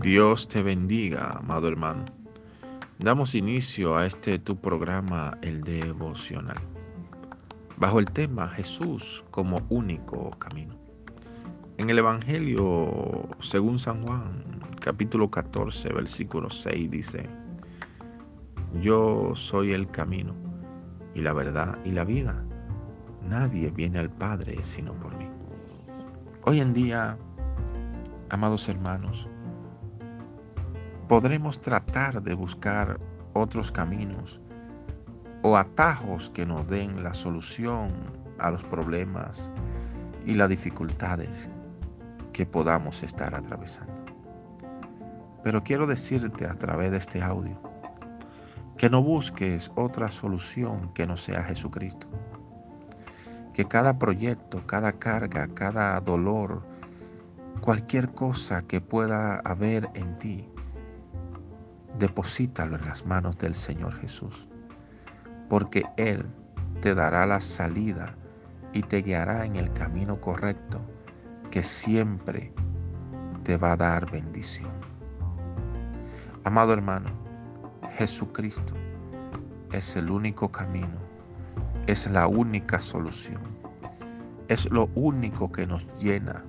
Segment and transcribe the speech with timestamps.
[0.00, 2.04] Dios te bendiga, amado hermano.
[3.00, 6.60] Damos inicio a este tu programa, el devocional,
[7.76, 10.76] bajo el tema Jesús como único camino.
[11.78, 14.44] En el Evangelio, según San Juan,
[14.80, 17.28] capítulo 14, versículo 6, dice,
[18.80, 20.32] Yo soy el camino
[21.16, 22.44] y la verdad y la vida.
[23.28, 25.28] Nadie viene al Padre sino por mí.
[26.46, 27.18] Hoy en día,
[28.30, 29.28] amados hermanos,
[31.08, 33.00] podremos tratar de buscar
[33.32, 34.40] otros caminos
[35.42, 37.90] o atajos que nos den la solución
[38.38, 39.50] a los problemas
[40.26, 41.48] y las dificultades
[42.34, 43.94] que podamos estar atravesando.
[45.42, 47.58] Pero quiero decirte a través de este audio
[48.76, 52.06] que no busques otra solución que no sea Jesucristo.
[53.54, 56.62] Que cada proyecto, cada carga, cada dolor,
[57.60, 60.48] cualquier cosa que pueda haber en ti,
[61.98, 64.48] deposítalo en las manos del Señor Jesús,
[65.48, 66.26] porque Él
[66.80, 68.14] te dará la salida
[68.72, 70.80] y te guiará en el camino correcto
[71.50, 72.52] que siempre
[73.42, 74.70] te va a dar bendición.
[76.44, 77.10] Amado hermano,
[77.96, 78.74] Jesucristo
[79.72, 80.98] es el único camino,
[81.86, 83.40] es la única solución,
[84.48, 86.44] es lo único que nos llena,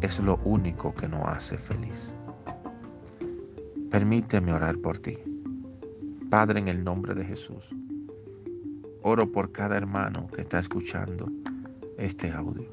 [0.00, 2.14] es lo único que nos hace feliz.
[3.92, 5.18] Permíteme orar por ti.
[6.30, 7.74] Padre, en el nombre de Jesús,
[9.02, 11.30] oro por cada hermano que está escuchando
[11.98, 12.70] este audio.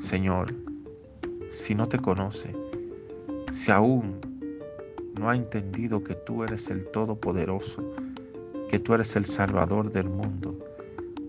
[0.00, 0.52] Señor,
[1.48, 2.56] si no te conoce,
[3.52, 4.18] si aún
[5.16, 7.88] no ha entendido que tú eres el Todopoderoso,
[8.68, 10.58] que tú eres el Salvador del mundo,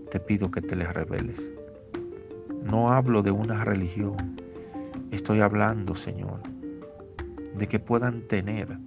[0.09, 1.53] te pido que te le reveles.
[2.63, 4.41] No hablo de una religión,
[5.11, 6.54] estoy hablando, Señor,
[7.57, 8.77] de que puedan tener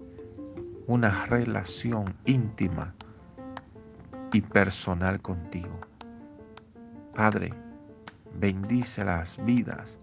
[0.86, 2.94] una relación íntima
[4.32, 5.80] y personal contigo.
[7.14, 7.52] Padre,
[8.34, 9.98] bendice las vidas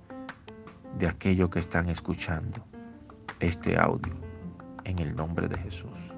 [0.98, 2.66] de aquellos que están escuchando
[3.40, 4.14] este audio
[4.84, 6.14] en el nombre de Jesús.